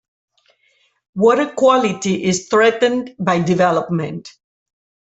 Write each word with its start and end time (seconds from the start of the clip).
Water 1.13 1.51
quality 1.51 2.23
is 2.23 2.47
threatened 2.47 3.15
by 3.19 3.39
development. 3.39 4.31